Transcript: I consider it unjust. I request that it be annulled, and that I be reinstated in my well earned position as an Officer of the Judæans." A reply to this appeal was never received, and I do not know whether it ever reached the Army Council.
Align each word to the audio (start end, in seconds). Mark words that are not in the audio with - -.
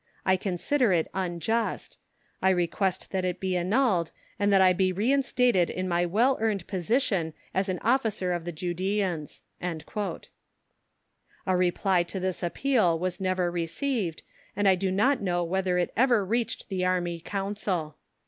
I 0.25 0.35
consider 0.35 0.91
it 0.93 1.09
unjust. 1.13 1.99
I 2.41 2.49
request 2.49 3.11
that 3.11 3.23
it 3.23 3.39
be 3.39 3.55
annulled, 3.55 4.09
and 4.39 4.51
that 4.51 4.59
I 4.59 4.73
be 4.73 4.91
reinstated 4.91 5.69
in 5.69 5.87
my 5.87 6.07
well 6.07 6.39
earned 6.41 6.65
position 6.65 7.35
as 7.53 7.69
an 7.69 7.77
Officer 7.83 8.33
of 8.33 8.43
the 8.43 8.51
Judæans." 8.51 9.41
A 11.45 11.55
reply 11.55 12.01
to 12.01 12.19
this 12.19 12.41
appeal 12.41 12.97
was 12.97 13.21
never 13.21 13.51
received, 13.51 14.23
and 14.55 14.67
I 14.67 14.73
do 14.73 14.89
not 14.89 15.21
know 15.21 15.43
whether 15.43 15.77
it 15.77 15.93
ever 15.95 16.25
reached 16.25 16.69
the 16.69 16.83
Army 16.83 17.19
Council. 17.19 17.95